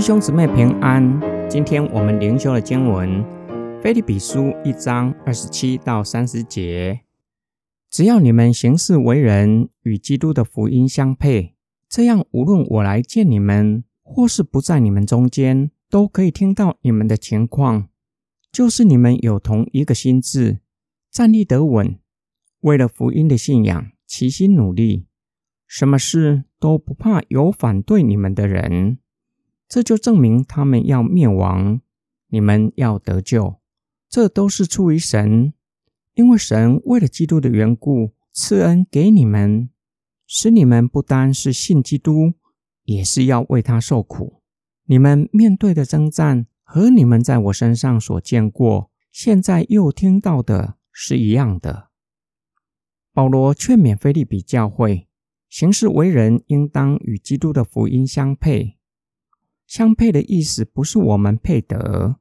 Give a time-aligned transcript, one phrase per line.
[0.00, 1.20] 弟兄姊妹平安。
[1.46, 3.22] 今天我们灵修的经文，
[3.82, 7.02] 腓立比书一章二十七到三十节。
[7.90, 11.54] 只要你们行事为人与基督的福音相配，
[11.86, 17.90] 这样无论我来见你们，或是不在你们中间，都可以听到你们的情况，
[18.50, 20.60] 就是你们有同一个心智，
[21.10, 21.98] 站立得稳，
[22.60, 25.04] 为了福音的信仰，齐心努力。
[25.66, 28.96] 什么事都不怕有反对你们的人，
[29.70, 31.80] 这就证明他们要灭亡，
[32.26, 33.60] 你们要得救。
[34.08, 35.54] 这都是出于神，
[36.14, 39.70] 因为神为了基督的缘故赐恩给你们，
[40.26, 42.32] 使你们不单是信基督，
[42.82, 44.42] 也是要为他受苦。
[44.86, 51.90] 你们面对的征战和你们在我身上所见过、现在又听到的是一样的。
[53.12, 55.06] 保罗劝勉菲利比教会。
[55.48, 58.79] 行事为人应当与基督的福音相配。
[59.70, 62.16] 相配的意思不是我们配得，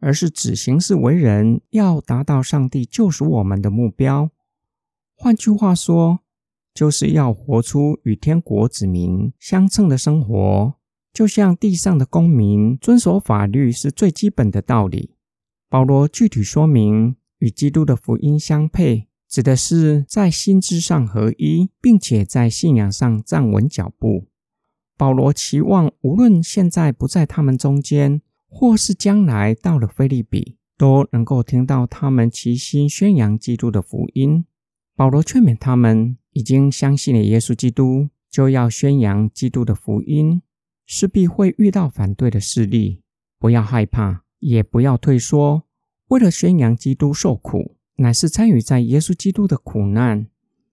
[0.00, 4.28] 而是指行事为人要达到上帝救赎我们的目标。
[5.14, 6.18] 换句话说，
[6.74, 10.74] 就是要活出与天国子民相称的生活，
[11.14, 15.14] 就像地上的公民遵守法律是最基本的道理。
[15.70, 19.08] 保罗具体说明与基督的福音相配。
[19.26, 24.26] 指的是在心智上合一，并且在信仰上站稳脚步。
[25.02, 34.44] 保罗期望，无论现在不在他们中间，或是将来到了腓利比，都能够听到他们齐心宣扬基督的福音。
[34.94, 40.40] 保罗劝勉他们，已经相信了耶稣基督，就要宣扬基督的福音，
[40.86, 43.02] 势必会遇到反对的势力，
[43.40, 45.64] 不要害怕，也不要退缩，
[46.10, 47.74] 为了宣扬基督受苦。
[47.96, 50.28] 乃是参与在耶稣基督的苦难，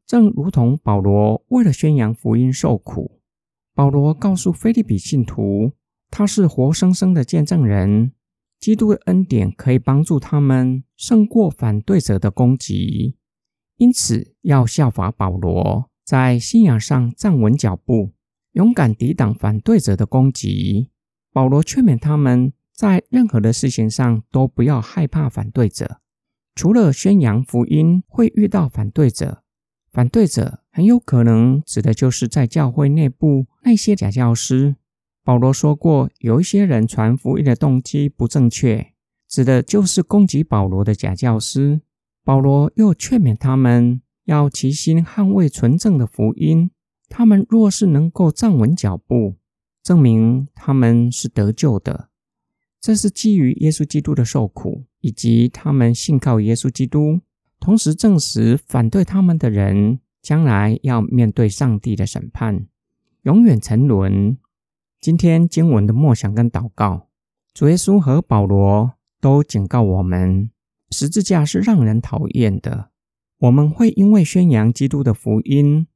[0.06, 3.19] 正如同保罗为了宣扬福音受苦。
[3.80, 5.72] 保罗告诉腓利比信徒，
[6.12, 8.12] 他是活生生的见证人，
[8.60, 13.16] 基督的恩典可以帮助他们胜过反对者的攻击，
[13.78, 18.12] 因此要效法保罗，在信仰上站稳脚步，
[18.52, 20.90] 勇敢抵挡反对者的攻击。
[21.32, 26.02] 保罗劝勉他们在任何的事情上都不要害怕反对者。
[26.54, 29.42] 除了宣扬福音会遇到反对者，
[29.94, 34.76] 反对者很有可能指的就是在教会内部那些假教师。
[35.24, 38.94] 保罗说过，有一些人传福音的动机不正确，
[39.28, 41.82] 指的就是攻击保罗的假教师。
[42.24, 46.72] 保罗又劝勉他们要齐心捍卫纯正的福音。
[47.08, 49.36] 他们若是能够站稳脚步，
[49.82, 52.10] 证明他们是得救的。
[52.80, 54.86] 这是基于耶稣基督的受苦。
[55.02, 57.22] 以及他们信靠耶稣基督，
[57.58, 62.68] 同时证实反对他们的人将来要面对上帝的审判，
[63.24, 64.38] 永远沉沦。
[65.02, 67.08] 今天经文的默想跟祷告，
[67.52, 70.52] 主耶稣和保罗都警告我们：
[70.92, 72.92] 十字架是让人讨厌的。
[73.40, 75.88] 我们会因为宣扬基督的福音，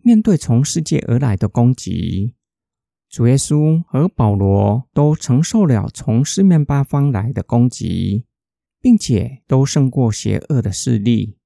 [0.00, 2.32] 面对从世界而来的攻击。
[3.10, 8.24] 主耶稣和保罗都承受了从四面八方来的攻击。
[8.80, 11.38] 并且都胜过邪恶的势力，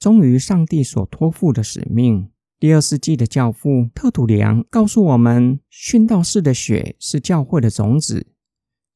[0.00, 2.30] 忠于上帝所托付的使命。
[2.58, 8.28] 第二世纪的教父特土良告诉我们，殉道士的血是教会的种子，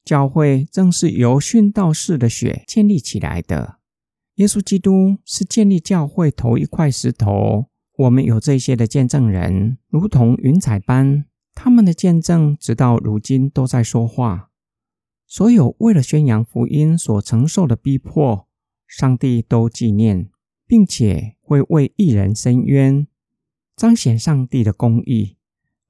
[0.03, 3.81] 教会正是由殉道士的血建立起来的。
[4.37, 7.67] 耶稣基督是建立教会头一块石头。
[7.97, 14.51] 我们有这些的见证人，如同云彩般，他们的见证直到如今都在说话。
[15.27, 18.49] 所有为了宣扬福音所承受的逼迫，
[18.87, 20.29] 上帝都纪念，
[20.67, 23.07] 并且会为一人伸冤，
[23.77, 25.37] 彰显上帝的公义。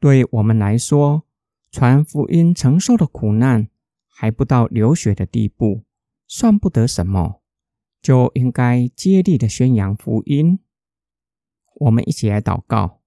[0.00, 1.24] 对我们来说，
[1.70, 3.68] 传福音承受的苦难
[4.08, 5.84] 还不到流血的地步，
[6.26, 7.40] 算不得什么，
[8.02, 10.58] 就应该接力的宣扬福音。
[11.76, 13.00] 我们一起来祷告：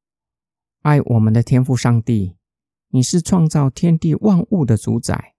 [0.82, 2.36] 爱我们的天父上帝，
[2.90, 5.36] 你是创造天地万物的主宰。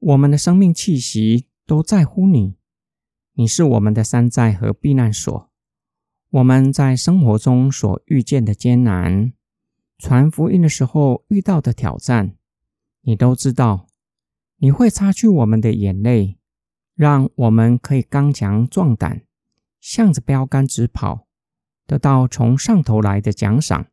[0.00, 2.56] 我们的生命气息都在乎你，
[3.34, 5.47] 你是我们的山寨和避难所。
[6.30, 9.32] 我们在生活中所遇见的艰难，
[9.96, 12.36] 传福音的时候遇到的挑战，
[13.02, 13.86] 你都知道。
[14.58, 16.36] 你会擦去我们的眼泪，
[16.94, 19.22] 让我们可以刚强壮胆，
[19.80, 21.28] 向着标杆直跑，
[21.86, 23.86] 得到从上头来的奖赏。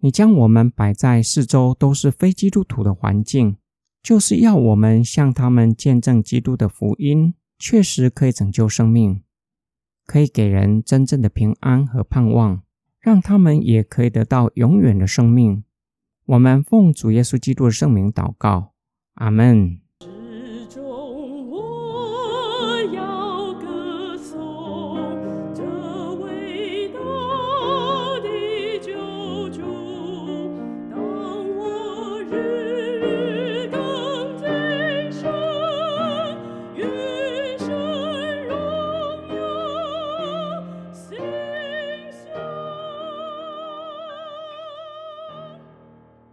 [0.00, 3.56] 你将我们摆在四周都是非基督徒的环境。
[4.02, 9.22] 就是要我们向他们见证基督的福音，确实可以拯救生命，
[10.12, 12.62] 可以给人真正的平安和盼望，
[13.00, 15.64] 让他们也可以得到永远的生命。
[16.26, 18.74] 我们奉主耶稣基督的圣名祷告，
[19.14, 19.81] 阿门。